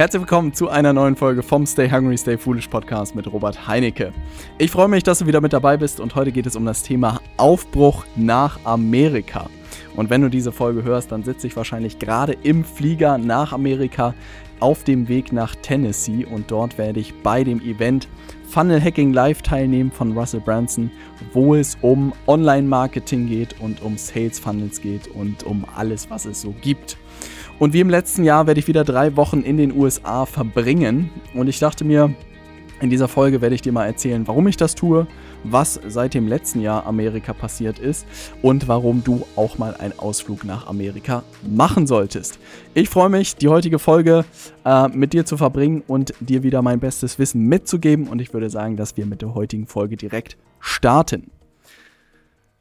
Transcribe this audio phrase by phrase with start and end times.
[0.00, 4.14] Herzlich willkommen zu einer neuen Folge vom Stay Hungry, Stay Foolish Podcast mit Robert Heinecke.
[4.56, 6.82] Ich freue mich, dass du wieder mit dabei bist und heute geht es um das
[6.82, 9.50] Thema Aufbruch nach Amerika.
[9.96, 14.14] Und wenn du diese Folge hörst, dann sitze ich wahrscheinlich gerade im Flieger nach Amerika
[14.58, 18.08] auf dem Weg nach Tennessee und dort werde ich bei dem Event
[18.48, 20.90] Funnel Hacking Live teilnehmen von Russell Branson,
[21.34, 26.40] wo es um Online-Marketing geht und um Sales Funnels geht und um alles, was es
[26.40, 26.96] so gibt.
[27.60, 31.10] Und wie im letzten Jahr werde ich wieder drei Wochen in den USA verbringen.
[31.34, 32.14] Und ich dachte mir,
[32.80, 35.06] in dieser Folge werde ich dir mal erzählen, warum ich das tue,
[35.44, 38.06] was seit dem letzten Jahr Amerika passiert ist
[38.40, 42.38] und warum du auch mal einen Ausflug nach Amerika machen solltest.
[42.72, 44.24] Ich freue mich, die heutige Folge
[44.64, 48.08] äh, mit dir zu verbringen und dir wieder mein bestes Wissen mitzugeben.
[48.08, 51.30] Und ich würde sagen, dass wir mit der heutigen Folge direkt starten.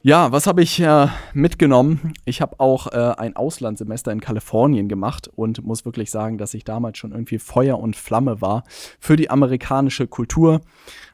[0.01, 2.13] Ja, was habe ich äh, mitgenommen?
[2.23, 6.63] Ich habe auch äh, ein Auslandssemester in Kalifornien gemacht und muss wirklich sagen, dass ich
[6.63, 8.63] damals schon irgendwie Feuer und Flamme war
[8.97, 10.61] für die amerikanische Kultur.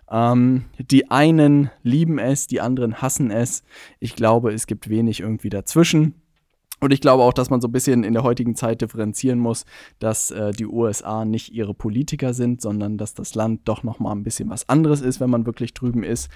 [0.08, 3.64] Ähm, die einen lieben es, die anderen hassen es.
[4.00, 6.22] Ich glaube, es gibt wenig irgendwie dazwischen.
[6.86, 9.66] Und ich glaube auch, dass man so ein bisschen in der heutigen Zeit differenzieren muss,
[9.98, 14.12] dass äh, die USA nicht ihre Politiker sind, sondern dass das Land doch noch mal
[14.12, 16.30] ein bisschen was anderes ist, wenn man wirklich drüben ist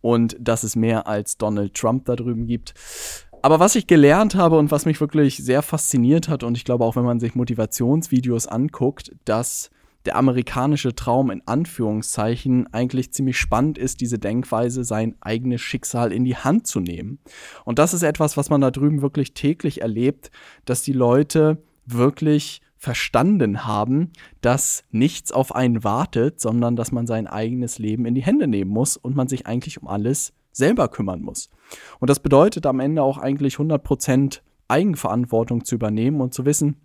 [0.00, 2.74] und dass es mehr als Donald Trump da drüben gibt.
[3.42, 6.84] Aber was ich gelernt habe und was mich wirklich sehr fasziniert hat und ich glaube
[6.84, 9.70] auch, wenn man sich Motivationsvideos anguckt, dass
[10.04, 16.24] der amerikanische Traum in Anführungszeichen eigentlich ziemlich spannend ist, diese Denkweise, sein eigenes Schicksal in
[16.24, 17.18] die Hand zu nehmen.
[17.64, 20.30] Und das ist etwas, was man da drüben wirklich täglich erlebt,
[20.64, 27.28] dass die Leute wirklich verstanden haben, dass nichts auf einen wartet, sondern dass man sein
[27.28, 31.22] eigenes Leben in die Hände nehmen muss und man sich eigentlich um alles selber kümmern
[31.22, 31.48] muss.
[32.00, 36.76] Und das bedeutet am Ende auch eigentlich 100% Eigenverantwortung zu übernehmen und zu wissen,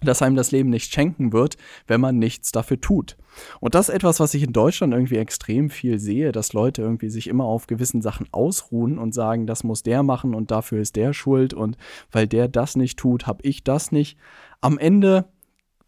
[0.00, 3.16] dass einem das Leben nicht schenken wird, wenn man nichts dafür tut.
[3.60, 7.08] Und das ist etwas, was ich in Deutschland irgendwie extrem viel sehe, dass Leute irgendwie
[7.08, 10.96] sich immer auf gewissen Sachen ausruhen und sagen, das muss der machen und dafür ist
[10.96, 11.76] der schuld und
[12.10, 14.16] weil der das nicht tut, habe ich das nicht.
[14.60, 15.26] Am Ende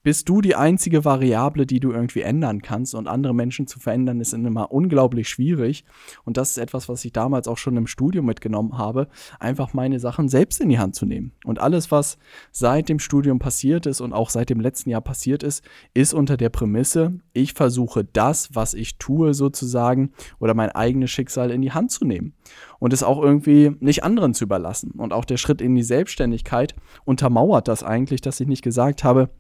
[0.03, 2.95] bist du die einzige Variable, die du irgendwie ändern kannst.
[2.95, 5.85] Und andere Menschen zu verändern, ist immer unglaublich schwierig.
[6.25, 9.09] Und das ist etwas, was ich damals auch schon im Studium mitgenommen habe,
[9.39, 11.33] einfach meine Sachen selbst in die Hand zu nehmen.
[11.45, 12.19] Und alles, was
[12.53, 15.65] seit dem Studium passiert ist und auch seit dem letzten Jahr passiert ist,
[15.95, 21.51] ist unter der Prämisse, ich versuche das, was ich tue, sozusagen, oder mein eigenes Schicksal
[21.51, 22.35] in die Hand zu nehmen.
[22.79, 24.93] Und es auch irgendwie nicht anderen zu überlassen.
[24.93, 29.31] Und auch der Schritt in die Selbstständigkeit untermauert das eigentlich, dass ich nicht gesagt habe,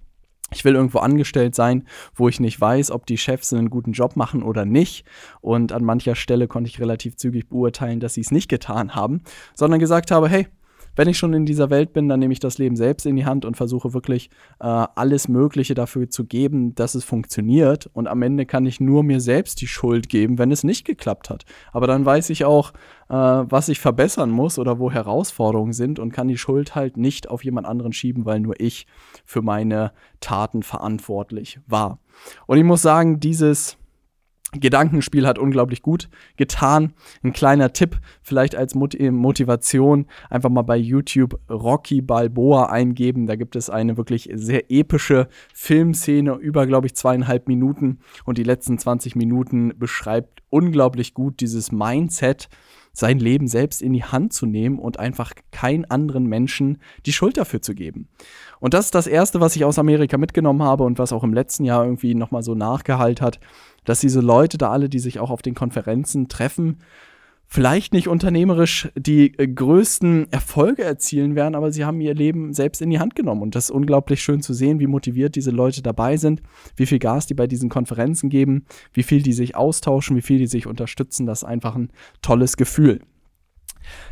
[0.50, 4.16] ich will irgendwo angestellt sein, wo ich nicht weiß, ob die Chefs einen guten Job
[4.16, 5.04] machen oder nicht.
[5.41, 9.22] Und an mancher Stelle konnte ich relativ zügig beurteilen, dass sie es nicht getan haben,
[9.54, 10.49] sondern gesagt habe, hey,
[10.99, 13.25] wenn ich schon in dieser Welt bin, dann nehme ich das Leben selbst in die
[13.25, 17.89] Hand und versuche wirklich äh, alles Mögliche dafür zu geben, dass es funktioniert.
[17.93, 21.31] Und am Ende kann ich nur mir selbst die Schuld geben, wenn es nicht geklappt
[21.31, 21.45] hat.
[21.73, 22.73] Aber dann weiß ich auch,
[23.11, 27.31] äh, was ich verbessern muss oder wo Herausforderungen sind und kann die Schuld halt nicht
[27.31, 28.89] auf jemand anderen schieben, weil nur ich
[29.25, 32.01] für meine Taten verantwortlich war.
[32.49, 33.78] Und ich muss sagen, dieses
[34.53, 36.95] Gedankenspiel hat unglaublich gut getan.
[37.23, 43.27] Ein kleiner Tipp, vielleicht als Motivation, einfach mal bei YouTube Rocky Balboa eingeben.
[43.27, 47.99] Da gibt es eine wirklich sehr epische Filmszene über, glaube ich, zweieinhalb Minuten.
[48.25, 52.49] Und die letzten 20 Minuten beschreibt unglaublich gut dieses Mindset,
[52.93, 57.37] sein Leben selbst in die Hand zu nehmen und einfach keinen anderen Menschen die Schuld
[57.37, 58.09] dafür zu geben.
[58.60, 61.34] Und das ist das Erste, was ich aus Amerika mitgenommen habe und was auch im
[61.34, 63.38] letzten Jahr irgendwie nochmal so nachgehalt hat,
[63.84, 66.78] dass diese Leute da alle, die sich auch auf den Konferenzen treffen,
[67.49, 72.83] vielleicht nicht unternehmerisch die äh, größten Erfolge erzielen werden, aber sie haben ihr Leben selbst
[72.83, 73.43] in die Hand genommen.
[73.43, 76.43] Und das ist unglaublich schön zu sehen, wie motiviert diese Leute dabei sind,
[76.77, 80.39] wie viel Gas die bei diesen Konferenzen geben, wie viel die sich austauschen, wie viel
[80.39, 81.27] die sich unterstützen.
[81.27, 83.01] Das ist einfach ein tolles Gefühl.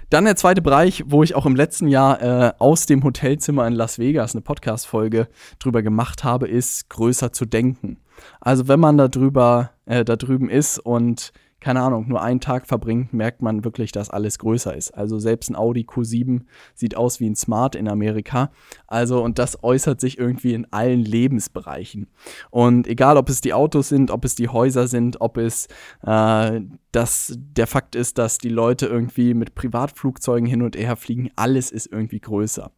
[0.09, 3.75] Dann der zweite Bereich, wo ich auch im letzten Jahr äh, aus dem Hotelzimmer in
[3.75, 5.29] Las Vegas eine Podcast-Folge
[5.59, 7.99] drüber gemacht habe, ist größer zu denken.
[8.41, 11.32] Also wenn man da drüber, äh, da drüben ist und
[11.67, 14.93] keine Ahnung, nur einen Tag verbringt, merkt man wirklich, dass alles größer ist.
[14.93, 16.43] Also selbst ein Audi Q7
[16.75, 18.53] sieht aus wie ein Smart in Amerika.
[18.87, 22.07] Also, und das äußert sich irgendwie in allen Lebensbereichen.
[22.51, 25.67] Und egal, ob es die Autos sind, ob es die Häuser sind, ob es
[26.03, 26.61] äh,
[26.93, 31.73] das, der Fakt ist, dass die Leute irgendwie mit Privatflugzeugen hin und her fliegen, alles
[31.73, 32.71] ist irgendwie größer.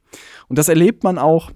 [0.49, 1.50] Und das erlebt man auch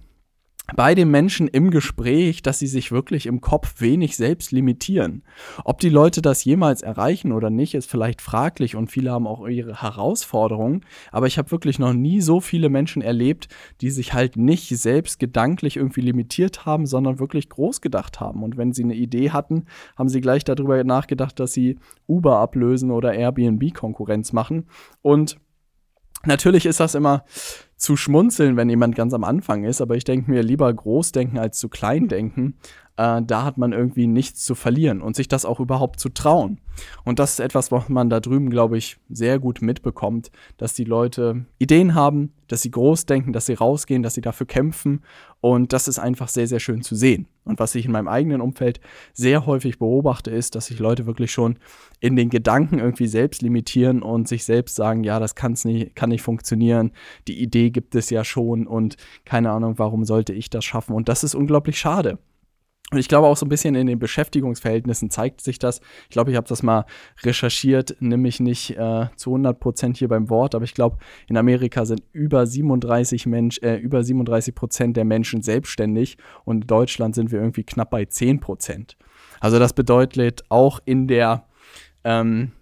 [0.77, 5.23] bei den Menschen im Gespräch, dass sie sich wirklich im Kopf wenig selbst limitieren.
[5.65, 9.47] Ob die Leute das jemals erreichen oder nicht, ist vielleicht fraglich und viele haben auch
[9.47, 10.85] ihre Herausforderungen.
[11.11, 13.49] Aber ich habe wirklich noch nie so viele Menschen erlebt,
[13.81, 18.43] die sich halt nicht selbst gedanklich irgendwie limitiert haben, sondern wirklich groß gedacht haben.
[18.43, 19.67] Und wenn sie eine Idee hatten,
[19.97, 24.67] haben sie gleich darüber nachgedacht, dass sie Uber ablösen oder Airbnb Konkurrenz machen.
[25.03, 25.37] Und
[26.27, 27.25] Natürlich ist das immer
[27.77, 31.39] zu schmunzeln, wenn jemand ganz am Anfang ist, aber ich denke mir lieber groß denken
[31.39, 32.57] als zu klein denken.
[32.97, 36.61] Äh, da hat man irgendwie nichts zu verlieren und sich das auch überhaupt zu trauen.
[37.05, 40.85] Und das ist etwas, was man da drüben, glaube ich, sehr gut mitbekommt, dass die
[40.85, 45.03] Leute Ideen haben, dass sie groß denken, dass sie rausgehen, dass sie dafür kämpfen.
[45.41, 47.29] Und das ist einfach sehr, sehr schön zu sehen.
[47.45, 48.81] Und was ich in meinem eigenen Umfeld
[49.13, 51.59] sehr häufig beobachte, ist, dass sich Leute wirklich schon
[52.01, 56.11] in den Gedanken irgendwie selbst limitieren und sich selbst sagen, ja, das kann's nicht, kann
[56.11, 56.93] nicht funktionieren,
[57.27, 60.95] die Idee gibt es ja schon und keine Ahnung, warum sollte ich das schaffen?
[60.95, 62.19] Und das ist unglaublich schade.
[62.93, 65.81] Und ich glaube auch so ein bisschen in den Beschäftigungsverhältnissen zeigt sich das.
[66.05, 66.85] Ich glaube, ich habe das mal
[67.23, 71.87] recherchiert, nämlich nicht äh, zu 100 Prozent hier beim Wort, aber ich glaube, in Amerika
[71.87, 77.33] sind über 37 Mensch, äh, über 37 Prozent der Menschen selbstständig und in Deutschland sind
[77.33, 78.99] wir irgendwie knapp bei 10 Prozent.
[79.41, 81.47] Also das bedeutet auch in der
[82.05, 82.53] ähm,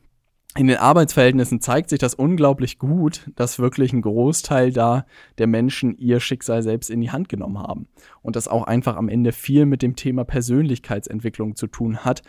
[0.60, 5.06] in den Arbeitsverhältnissen zeigt sich das unglaublich gut, dass wirklich ein Großteil da
[5.38, 7.88] der Menschen ihr Schicksal selbst in die Hand genommen haben.
[8.20, 12.20] Und das auch einfach am Ende viel mit dem Thema Persönlichkeitsentwicklung zu tun hat.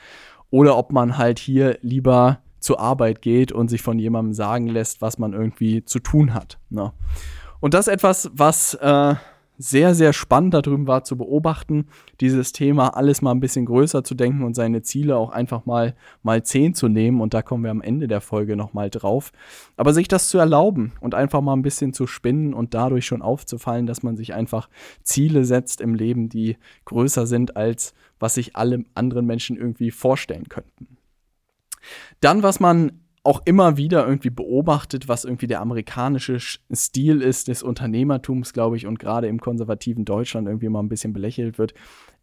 [0.49, 5.01] Oder ob man halt hier lieber zur Arbeit geht und sich von jemandem sagen lässt,
[5.01, 6.57] was man irgendwie zu tun hat.
[6.69, 6.93] Ne?
[7.59, 9.15] Und das ist etwas, was äh,
[9.61, 11.85] sehr, sehr spannend da drüben war zu beobachten,
[12.19, 15.95] dieses Thema alles mal ein bisschen größer zu denken und seine Ziele auch einfach mal
[16.23, 17.21] mal zehn zu nehmen.
[17.21, 19.31] Und da kommen wir am Ende der Folge nochmal drauf.
[19.77, 23.21] Aber sich das zu erlauben und einfach mal ein bisschen zu spinnen und dadurch schon
[23.21, 24.67] aufzufallen, dass man sich einfach
[25.03, 30.49] Ziele setzt im Leben, die größer sind, als was sich alle anderen Menschen irgendwie vorstellen
[30.49, 30.97] könnten.
[32.19, 37.61] Dann, was man auch immer wieder irgendwie beobachtet, was irgendwie der amerikanische Stil ist des
[37.61, 41.73] Unternehmertums, glaube ich, und gerade im konservativen Deutschland irgendwie mal ein bisschen belächelt wird,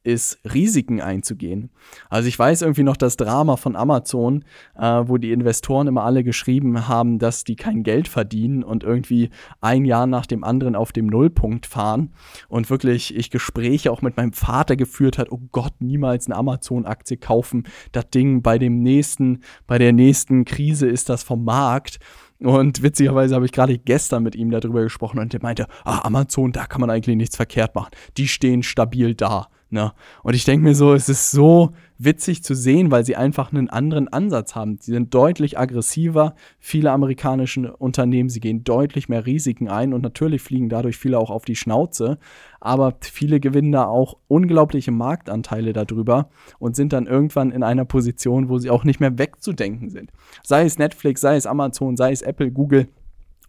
[0.03, 1.71] ist, Risiken einzugehen.
[2.09, 4.45] Also ich weiß irgendwie noch das Drama von Amazon,
[4.77, 9.31] äh, wo die Investoren immer alle geschrieben haben, dass die kein Geld verdienen und irgendwie
[9.61, 12.13] ein Jahr nach dem anderen auf dem Nullpunkt fahren
[12.49, 17.17] und wirklich ich Gespräche auch mit meinem Vater geführt hat, oh Gott, niemals eine Amazon-Aktie
[17.17, 21.99] kaufen, das Ding bei dem nächsten, bei der nächsten Krise ist das vom Markt.
[22.41, 26.53] Und witzigerweise habe ich gerade gestern mit ihm darüber gesprochen und der meinte, ah, Amazon,
[26.53, 27.91] da kann man eigentlich nichts verkehrt machen.
[28.17, 29.49] Die stehen stabil da.
[29.71, 29.93] Ne?
[30.23, 33.69] Und ich denke mir so, es ist so witzig zu sehen, weil sie einfach einen
[33.69, 34.79] anderen Ansatz haben.
[34.81, 40.41] Sie sind deutlich aggressiver, viele amerikanische Unternehmen, sie gehen deutlich mehr Risiken ein und natürlich
[40.41, 42.19] fliegen dadurch viele auch auf die Schnauze,
[42.61, 48.49] aber viele gewinnen da auch unglaubliche Marktanteile darüber und sind dann irgendwann in einer Position,
[48.49, 50.13] wo sie auch nicht mehr wegzudenken sind.
[50.43, 52.89] Sei es Netflix, sei es Amazon, sei es Apple, Google,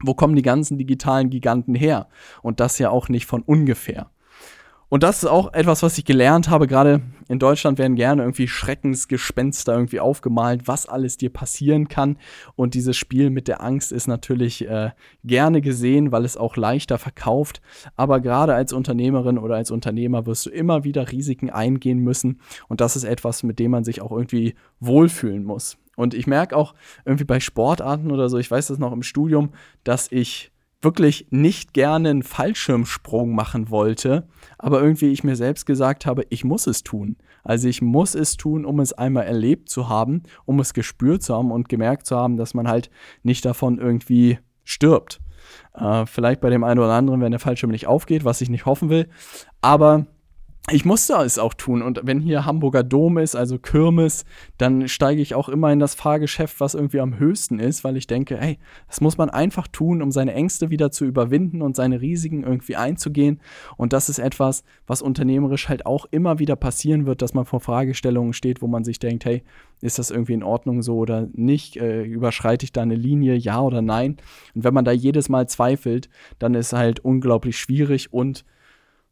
[0.01, 2.07] wo kommen die ganzen digitalen Giganten her?
[2.41, 4.09] Und das ja auch nicht von ungefähr.
[4.89, 6.65] Und das ist auch etwas, was ich gelernt habe.
[6.65, 12.17] Gerade in Deutschland werden gerne irgendwie Schreckensgespenster irgendwie aufgemalt, was alles dir passieren kann.
[12.55, 14.89] Und dieses Spiel mit der Angst ist natürlich äh,
[15.23, 17.61] gerne gesehen, weil es auch leichter verkauft.
[17.95, 22.41] Aber gerade als Unternehmerin oder als Unternehmer wirst du immer wieder Risiken eingehen müssen.
[22.67, 25.77] Und das ist etwas, mit dem man sich auch irgendwie wohlfühlen muss.
[25.97, 26.73] Und ich merke auch
[27.05, 29.49] irgendwie bei Sportarten oder so, ich weiß das noch im Studium,
[29.83, 30.51] dass ich
[30.81, 36.43] wirklich nicht gerne einen Fallschirmsprung machen wollte, aber irgendwie ich mir selbst gesagt habe, ich
[36.43, 37.17] muss es tun.
[37.43, 41.35] Also ich muss es tun, um es einmal erlebt zu haben, um es gespürt zu
[41.35, 42.89] haben und gemerkt zu haben, dass man halt
[43.23, 45.19] nicht davon irgendwie stirbt.
[45.73, 48.65] Äh, vielleicht bei dem einen oder anderen, wenn der Fallschirm nicht aufgeht, was ich nicht
[48.65, 49.09] hoffen will,
[49.61, 50.05] aber
[50.71, 51.81] ich musste es auch tun.
[51.81, 54.25] Und wenn hier Hamburger Dom ist, also Kirmes,
[54.57, 58.07] dann steige ich auch immer in das Fahrgeschäft, was irgendwie am höchsten ist, weil ich
[58.07, 58.57] denke, hey,
[58.87, 62.75] das muss man einfach tun, um seine Ängste wieder zu überwinden und seine Risiken irgendwie
[62.75, 63.39] einzugehen.
[63.77, 67.59] Und das ist etwas, was unternehmerisch halt auch immer wieder passieren wird, dass man vor
[67.59, 69.43] Fragestellungen steht, wo man sich denkt, hey,
[69.81, 71.77] ist das irgendwie in Ordnung so oder nicht?
[71.77, 74.17] Äh, überschreite ich da eine Linie, ja oder nein?
[74.53, 78.43] Und wenn man da jedes Mal zweifelt, dann ist halt unglaublich schwierig und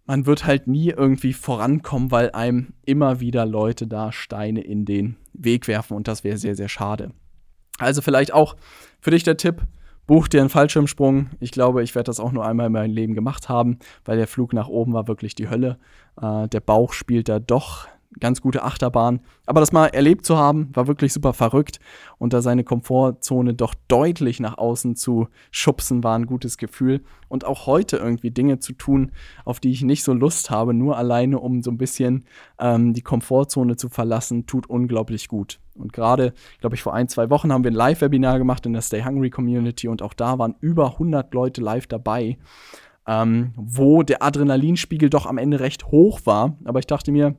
[0.07, 5.17] man wird halt nie irgendwie vorankommen, weil einem immer wieder Leute da Steine in den
[5.33, 7.11] Weg werfen und das wäre sehr, sehr schade.
[7.77, 8.55] Also vielleicht auch
[9.01, 9.61] für dich der Tipp,
[10.07, 11.29] buch dir einen Fallschirmsprung.
[11.39, 14.27] Ich glaube, ich werde das auch nur einmal in meinem Leben gemacht haben, weil der
[14.27, 15.77] Flug nach oben war wirklich die Hölle.
[16.19, 17.87] Äh, der Bauch spielt da doch
[18.19, 19.19] ganz gute Achterbahn.
[19.45, 21.79] Aber das mal erlebt zu haben, war wirklich super verrückt.
[22.17, 27.03] Und da seine Komfortzone doch deutlich nach außen zu schubsen, war ein gutes Gefühl.
[27.27, 29.11] Und auch heute irgendwie Dinge zu tun,
[29.45, 32.25] auf die ich nicht so Lust habe, nur alleine, um so ein bisschen
[32.59, 35.59] ähm, die Komfortzone zu verlassen, tut unglaublich gut.
[35.75, 38.81] Und gerade, glaube ich, vor ein, zwei Wochen haben wir ein Live-Webinar gemacht in der
[38.81, 42.37] Stay Hungry Community und auch da waren über 100 Leute live dabei
[43.07, 46.57] ähm, wo der Adrenalinspiegel doch am Ende recht hoch war.
[46.65, 47.35] Aber ich dachte mir,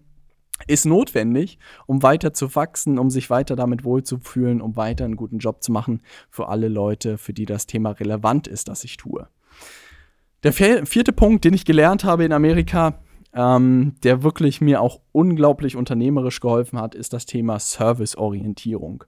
[0.67, 5.39] ist notwendig, um weiter zu wachsen, um sich weiter damit wohlzufühlen, um weiter einen guten
[5.39, 9.29] Job zu machen für alle Leute, für die das Thema relevant ist, das ich tue.
[10.43, 13.01] Der vierte Punkt, den ich gelernt habe in Amerika,
[13.35, 19.05] ähm, der wirklich mir auch unglaublich unternehmerisch geholfen hat, ist das Thema Serviceorientierung.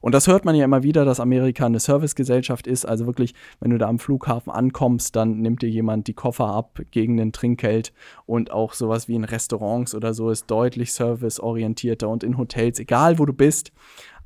[0.00, 2.86] Und das hört man ja immer wieder, dass Amerika eine Servicegesellschaft ist.
[2.86, 6.80] Also wirklich, wenn du da am Flughafen ankommst, dann nimmt dir jemand die Koffer ab
[6.92, 7.92] gegen ein Trinkgeld.
[8.26, 13.18] Und auch sowas wie in Restaurants oder so ist deutlich serviceorientierter und in Hotels, egal
[13.18, 13.72] wo du bist.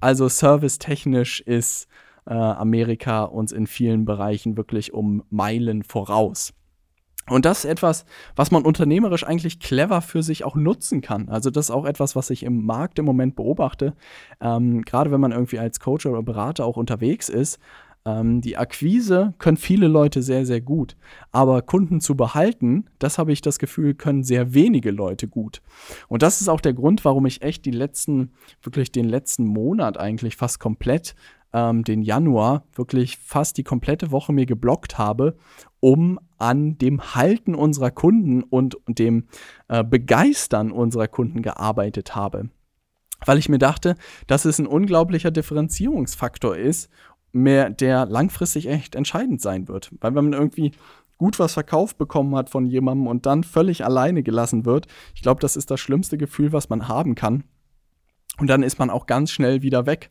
[0.00, 1.88] Also servicetechnisch ist
[2.26, 6.52] äh, Amerika uns in vielen Bereichen wirklich um Meilen voraus.
[7.28, 8.04] Und das ist etwas,
[8.36, 11.28] was man unternehmerisch eigentlich clever für sich auch nutzen kann.
[11.28, 13.94] Also das ist auch etwas, was ich im Markt im Moment beobachte.
[14.40, 17.58] Ähm, gerade wenn man irgendwie als Coach oder Berater auch unterwegs ist.
[18.04, 20.96] Ähm, die Akquise können viele Leute sehr, sehr gut.
[21.32, 25.60] Aber Kunden zu behalten, das habe ich das Gefühl, können sehr wenige Leute gut.
[26.08, 28.32] Und das ist auch der Grund, warum ich echt die letzten,
[28.62, 31.14] wirklich den letzten Monat eigentlich fast komplett
[31.52, 35.36] ähm, den Januar wirklich fast die komplette Woche mir geblockt habe,
[35.80, 39.28] um an dem Halten unserer Kunden und dem
[39.68, 42.50] äh, Begeistern unserer Kunden gearbeitet habe.
[43.24, 46.88] Weil ich mir dachte, dass es ein unglaublicher Differenzierungsfaktor ist,
[47.32, 49.90] mehr, der langfristig echt entscheidend sein wird.
[50.00, 50.72] Weil wenn man irgendwie
[51.18, 55.40] gut was verkauft bekommen hat von jemandem und dann völlig alleine gelassen wird, ich glaube,
[55.40, 57.44] das ist das schlimmste Gefühl, was man haben kann.
[58.38, 60.10] Und dann ist man auch ganz schnell wieder weg.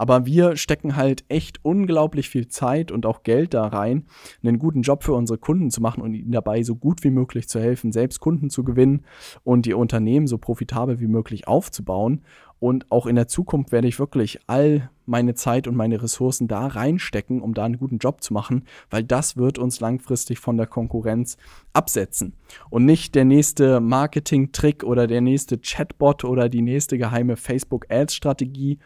[0.00, 4.06] Aber wir stecken halt echt unglaublich viel Zeit und auch Geld da rein,
[4.42, 7.50] einen guten Job für unsere Kunden zu machen und ihnen dabei so gut wie möglich
[7.50, 9.04] zu helfen, selbst Kunden zu gewinnen
[9.44, 12.22] und die Unternehmen so profitabel wie möglich aufzubauen.
[12.60, 16.66] Und auch in der Zukunft werde ich wirklich all meine Zeit und meine Ressourcen da
[16.66, 20.66] reinstecken, um da einen guten Job zu machen, weil das wird uns langfristig von der
[20.66, 21.36] Konkurrenz
[21.74, 22.32] absetzen.
[22.70, 28.78] Und nicht der nächste Marketing-Trick oder der nächste Chatbot oder die nächste geheime Facebook-Ads-Strategie.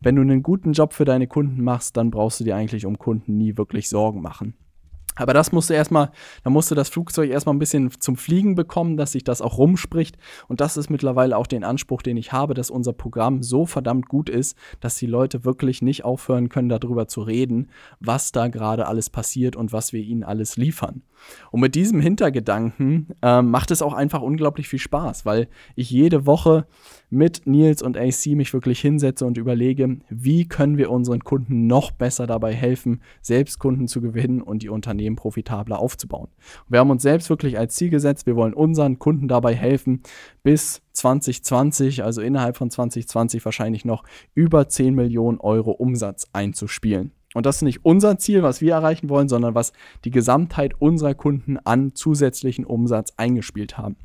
[0.00, 2.98] Wenn du einen guten Job für deine Kunden machst, dann brauchst du dir eigentlich um
[2.98, 4.54] Kunden nie wirklich Sorgen machen.
[5.16, 6.10] Aber das musste erstmal,
[6.44, 10.16] da musste das Flugzeug erstmal ein bisschen zum Fliegen bekommen, dass sich das auch rumspricht.
[10.46, 14.08] Und das ist mittlerweile auch den Anspruch, den ich habe, dass unser Programm so verdammt
[14.08, 18.86] gut ist, dass die Leute wirklich nicht aufhören können, darüber zu reden, was da gerade
[18.86, 21.02] alles passiert und was wir ihnen alles liefern.
[21.50, 26.26] Und mit diesem Hintergedanken äh, macht es auch einfach unglaublich viel Spaß, weil ich jede
[26.26, 26.66] Woche
[27.08, 31.90] mit Nils und AC mich wirklich hinsetze und überlege, wie können wir unseren Kunden noch
[31.92, 36.28] besser dabei helfen, selbst Kunden zu gewinnen und die Unternehmen profitabler aufzubauen.
[36.64, 40.02] Und wir haben uns selbst wirklich als Ziel gesetzt, wir wollen unseren Kunden dabei helfen,
[40.42, 44.02] bis 2020, also innerhalb von 2020 wahrscheinlich noch
[44.34, 47.12] über 10 Millionen Euro Umsatz einzuspielen.
[47.34, 49.74] Und das ist nicht unser Ziel, was wir erreichen wollen, sondern was
[50.06, 53.96] die Gesamtheit unserer Kunden an zusätzlichen Umsatz eingespielt haben.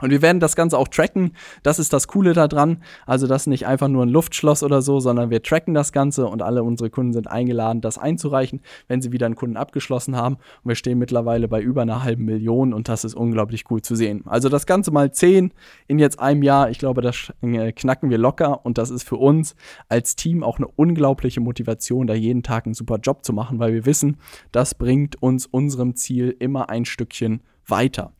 [0.00, 1.32] Und wir werden das Ganze auch tracken.
[1.62, 2.82] Das ist das Coole daran.
[3.06, 6.26] Also das ist nicht einfach nur ein Luftschloss oder so, sondern wir tracken das Ganze
[6.26, 10.36] und alle unsere Kunden sind eingeladen, das einzureichen, wenn sie wieder einen Kunden abgeschlossen haben.
[10.62, 13.96] Und wir stehen mittlerweile bei über einer halben Million und das ist unglaublich cool zu
[13.96, 14.22] sehen.
[14.26, 15.52] Also das Ganze mal 10
[15.86, 16.70] in jetzt einem Jahr.
[16.70, 19.56] Ich glaube, das äh, knacken wir locker und das ist für uns
[19.88, 23.72] als Team auch eine unglaubliche Motivation, da jeden Tag einen super Job zu machen, weil
[23.72, 24.18] wir wissen,
[24.52, 28.12] das bringt uns unserem Ziel immer ein Stückchen weiter.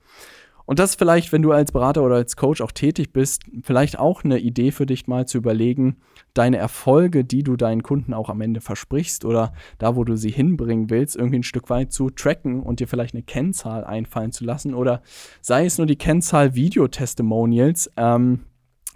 [0.69, 4.23] Und das vielleicht, wenn du als Berater oder als Coach auch tätig bist, vielleicht auch
[4.23, 5.97] eine Idee für dich mal zu überlegen,
[6.35, 10.29] deine Erfolge, die du deinen Kunden auch am Ende versprichst oder da, wo du sie
[10.29, 14.45] hinbringen willst, irgendwie ein Stück weit zu tracken und dir vielleicht eine Kennzahl einfallen zu
[14.45, 15.01] lassen oder
[15.41, 18.41] sei es nur die Kennzahl Videotestimonials, ähm,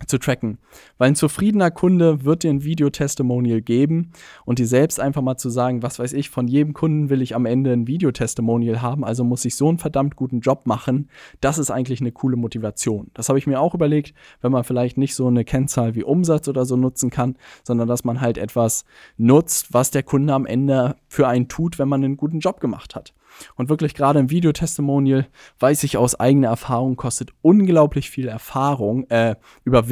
[0.07, 0.59] zu tracken.
[0.99, 4.13] Weil ein zufriedener Kunde wird dir ein Videotestimonial geben
[4.45, 7.35] und dir selbst einfach mal zu sagen, was weiß ich, von jedem Kunden will ich
[7.35, 11.09] am Ende ein Videotestimonial haben, also muss ich so einen verdammt guten Job machen,
[11.41, 13.11] das ist eigentlich eine coole Motivation.
[13.15, 16.49] Das habe ich mir auch überlegt, wenn man vielleicht nicht so eine Kennzahl wie Umsatz
[16.49, 18.85] oder so nutzen kann, sondern dass man halt etwas
[19.17, 22.95] nutzt, was der Kunde am Ende für einen tut, wenn man einen guten Job gemacht
[22.95, 23.15] hat.
[23.55, 25.27] Und wirklich gerade im Videotestimonial
[25.59, 29.92] weiß ich aus eigener Erfahrung, kostet unglaublich viel Erfahrung, äh, Überwindung.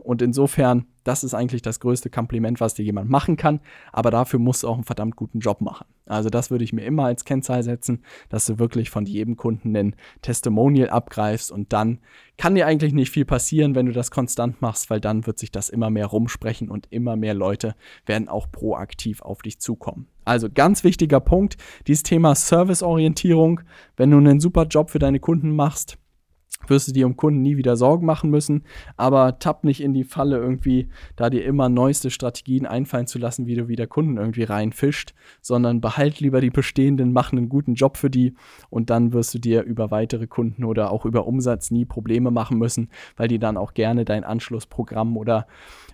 [0.00, 3.60] Und insofern, das ist eigentlich das größte Kompliment, was dir jemand machen kann.
[3.92, 5.86] Aber dafür musst du auch einen verdammt guten Job machen.
[6.06, 9.76] Also das würde ich mir immer als Kennzahl setzen, dass du wirklich von jedem Kunden
[9.76, 12.00] einen Testimonial abgreifst und dann
[12.36, 15.52] kann dir eigentlich nicht viel passieren, wenn du das konstant machst, weil dann wird sich
[15.52, 20.08] das immer mehr rumsprechen und immer mehr Leute werden auch proaktiv auf dich zukommen.
[20.24, 21.56] Also ganz wichtiger Punkt,
[21.86, 23.60] dieses Thema Serviceorientierung.
[23.96, 25.98] Wenn du einen super Job für deine Kunden machst,
[26.66, 28.64] wirst du dir um Kunden nie wieder Sorgen machen müssen.
[28.96, 33.46] Aber tapp nicht in die Falle irgendwie, da dir immer neueste Strategien einfallen zu lassen,
[33.46, 37.96] wie du wieder Kunden irgendwie reinfischt, sondern behalt lieber die bestehenden, mach einen guten Job
[37.96, 38.34] für die
[38.70, 42.58] und dann wirst du dir über weitere Kunden oder auch über Umsatz nie Probleme machen
[42.58, 45.46] müssen, weil die dann auch gerne dein Anschlussprogramm oder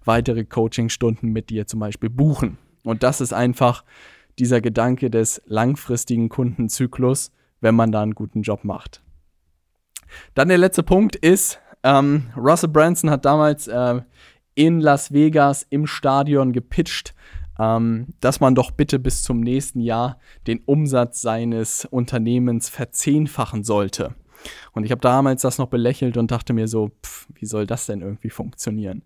[0.04, 2.58] weitere Coachingstunden mit dir zum Beispiel buchen.
[2.84, 3.84] Und das ist einfach
[4.38, 9.02] dieser Gedanke des langfristigen Kundenzyklus, wenn man da einen guten Job macht.
[10.34, 14.00] Dann der letzte Punkt ist, ähm, Russell Branson hat damals äh,
[14.54, 17.14] in Las Vegas im Stadion gepitcht,
[17.58, 24.14] ähm, dass man doch bitte bis zum nächsten Jahr den Umsatz seines Unternehmens verzehnfachen sollte.
[24.72, 27.86] Und ich habe damals das noch belächelt und dachte mir so, pff, wie soll das
[27.86, 29.02] denn irgendwie funktionieren?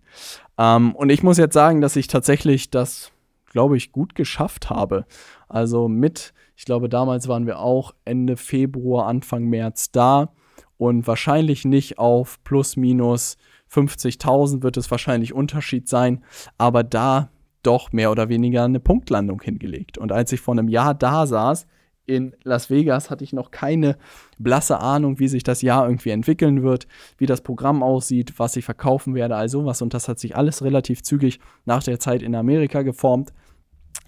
[0.57, 3.11] Ähm, und ich muss jetzt sagen, dass ich tatsächlich das,
[3.51, 5.05] glaube ich, gut geschafft habe.
[5.47, 10.33] Also mit, ich glaube, damals waren wir auch Ende Februar, Anfang März da
[10.81, 13.37] und wahrscheinlich nicht auf plus minus
[13.71, 16.23] 50.000 wird es wahrscheinlich Unterschied sein,
[16.57, 17.29] aber da
[17.61, 19.99] doch mehr oder weniger eine Punktlandung hingelegt.
[19.99, 21.67] Und als ich vor einem Jahr da saß,
[22.07, 23.95] in Las Vegas hatte ich noch keine
[24.39, 26.87] blasse Ahnung, wie sich das Jahr irgendwie entwickeln wird,
[27.19, 29.83] wie das Programm aussieht, was ich verkaufen werde, all sowas.
[29.83, 33.33] Und das hat sich alles relativ zügig nach der Zeit in Amerika geformt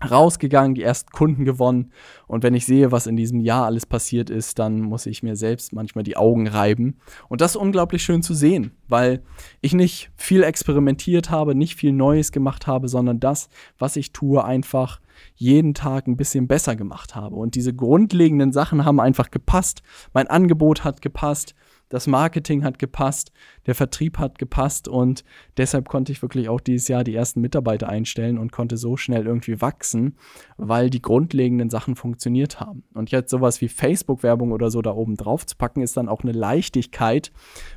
[0.09, 1.91] rausgegangen, die ersten Kunden gewonnen.
[2.27, 5.35] Und wenn ich sehe, was in diesem Jahr alles passiert ist, dann muss ich mir
[5.35, 6.97] selbst manchmal die Augen reiben.
[7.29, 9.21] Und das ist unglaublich schön zu sehen, weil
[9.61, 14.43] ich nicht viel experimentiert habe, nicht viel Neues gemacht habe, sondern das, was ich tue,
[14.43, 14.99] einfach
[15.35, 17.35] jeden Tag ein bisschen besser gemacht habe.
[17.35, 19.83] Und diese grundlegenden Sachen haben einfach gepasst.
[20.13, 21.55] Mein Angebot hat gepasst
[21.93, 23.31] das Marketing hat gepasst,
[23.67, 25.23] der Vertrieb hat gepasst und
[25.57, 29.27] deshalb konnte ich wirklich auch dieses Jahr die ersten Mitarbeiter einstellen und konnte so schnell
[29.27, 30.15] irgendwie wachsen,
[30.57, 32.83] weil die grundlegenden Sachen funktioniert haben.
[32.95, 36.23] Und jetzt sowas wie Facebook-Werbung oder so da oben drauf zu packen, ist dann auch
[36.23, 37.31] eine Leichtigkeit,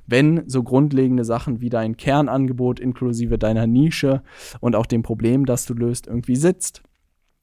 [0.06, 4.22] wenn so grundlegende Sachen wie dein Kernangebot inklusive deiner Nische
[4.60, 6.82] und auch dem Problem, das du löst, irgendwie sitzt.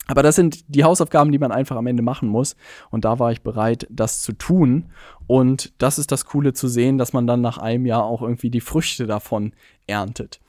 [0.08, 2.56] Aber das sind die Hausaufgaben, die man einfach am Ende machen muss.
[2.90, 4.92] Und da war ich bereit, das zu tun.
[5.28, 8.50] Und das ist das Coole zu sehen, dass man dann nach einem Jahr auch irgendwie
[8.50, 9.54] die Früchte davon
[9.88, 10.42] erntet.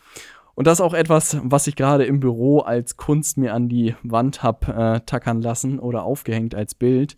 [0.55, 3.95] Und das ist auch etwas, was ich gerade im Büro als Kunst mir an die
[4.03, 7.17] Wand habe äh, tackern lassen oder aufgehängt als Bild.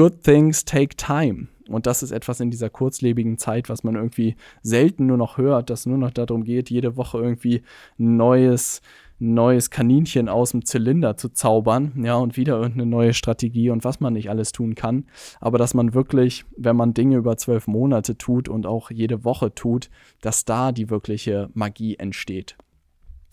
[0.00, 1.48] Good things take time.
[1.68, 5.68] Und das ist etwas in dieser kurzlebigen Zeit, was man irgendwie selten nur noch hört,
[5.68, 7.60] dass nur noch darum geht, jede Woche irgendwie
[7.98, 8.80] ein neues
[9.18, 14.00] neues Kaninchen aus dem Zylinder zu zaubern, ja, und wieder irgendeine neue Strategie und was
[14.00, 15.04] man nicht alles tun kann.
[15.38, 19.54] Aber dass man wirklich, wenn man Dinge über zwölf Monate tut und auch jede Woche
[19.54, 19.90] tut,
[20.22, 22.56] dass da die wirkliche Magie entsteht.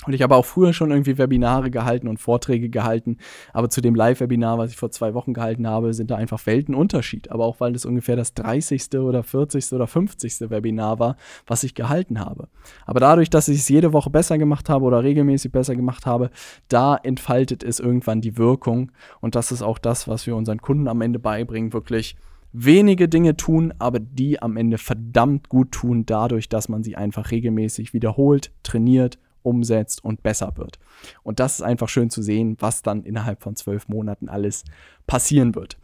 [0.05, 3.17] Und ich habe auch früher schon irgendwie Webinare gehalten und Vorträge gehalten,
[3.51, 7.31] aber zu dem Live-Webinar, was ich vor zwei Wochen gehalten habe, sind da einfach Weltenunterschied.
[7.31, 8.99] Aber auch weil das ungefähr das 30.
[8.99, 9.73] oder 40.
[9.73, 10.51] oder 50.
[10.51, 12.47] Webinar war, was ich gehalten habe.
[12.85, 16.29] Aber dadurch, dass ich es jede Woche besser gemacht habe oder regelmäßig besser gemacht habe,
[16.69, 18.91] da entfaltet es irgendwann die Wirkung.
[19.19, 22.15] Und das ist auch das, was wir unseren Kunden am Ende beibringen, wirklich
[22.53, 27.31] wenige Dinge tun, aber die am Ende verdammt gut tun, dadurch, dass man sie einfach
[27.31, 30.79] regelmäßig wiederholt, trainiert umsetzt und besser wird.
[31.23, 34.63] Und das ist einfach schön zu sehen, was dann innerhalb von zwölf Monaten alles
[35.05, 35.77] passieren wird.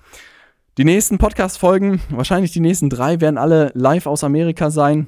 [0.78, 5.08] Die nächsten Podcast-Folgen, wahrscheinlich die nächsten drei, werden alle live aus Amerika sein.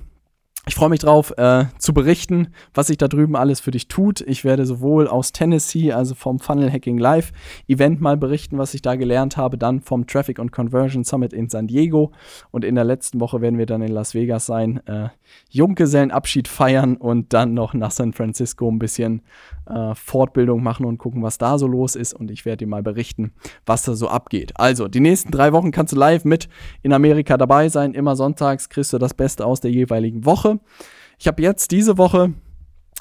[0.68, 4.22] Ich freue mich drauf, äh, zu berichten, was sich da drüben alles für dich tut.
[4.22, 7.32] Ich werde sowohl aus Tennessee, also vom Funnel Hacking Live
[7.68, 11.50] Event mal berichten, was ich da gelernt habe, dann vom Traffic and Conversion Summit in
[11.50, 12.12] San Diego
[12.50, 15.10] und in der letzten Woche werden wir dann in Las Vegas sein, äh,
[15.50, 19.22] Junggesellenabschied feiern und dann noch nach San Francisco ein bisschen
[19.68, 22.84] äh, Fortbildung machen und gucken, was da so los ist und ich werde dir mal
[22.84, 23.34] berichten,
[23.66, 24.54] was da so abgeht.
[24.56, 26.50] Also, die nächsten drei Wochen kannst du live mit
[26.84, 27.94] in Amerika dabei sein.
[27.94, 30.60] Immer sonntags kriegst du das Beste aus der jeweiligen Woche.
[31.18, 32.34] Ich habe jetzt diese Woche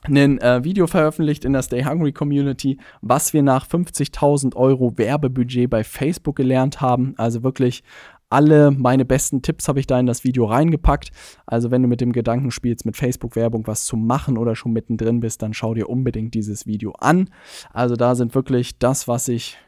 [0.06, 5.70] ein äh, Video veröffentlicht in der Stay Hungry Community, was wir nach 50.000 Euro Werbebudget
[5.70, 7.14] bei Facebook gelernt haben.
[7.16, 7.82] Also wirklich
[8.30, 11.10] alle meine besten Tipps habe ich da in das Video reingepackt.
[11.46, 15.20] Also wenn du mit dem Gedanken spielst, mit Facebook-Werbung was zu machen oder schon mittendrin
[15.20, 17.30] bist, dann schau dir unbedingt dieses Video an.
[17.72, 19.58] Also da sind wirklich das, was ich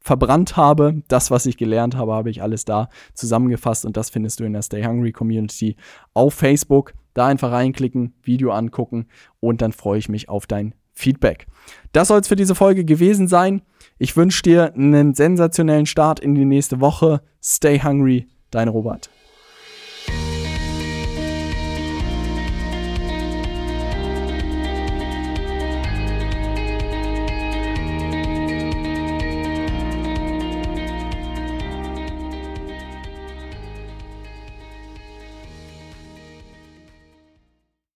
[0.00, 1.02] verbrannt habe.
[1.08, 4.52] Das, was ich gelernt habe, habe ich alles da zusammengefasst und das findest du in
[4.52, 5.76] der Stay Hungry Community
[6.12, 6.94] auf Facebook.
[7.14, 9.06] Da einfach reinklicken, Video angucken
[9.40, 11.46] und dann freue ich mich auf dein Feedback.
[11.92, 13.62] Das soll es für diese Folge gewesen sein.
[13.98, 17.20] Ich wünsche dir einen sensationellen Start in die nächste Woche.
[17.42, 19.08] Stay hungry, dein Robert.